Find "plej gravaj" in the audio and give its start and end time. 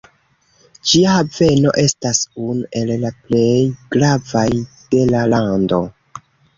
3.21-4.49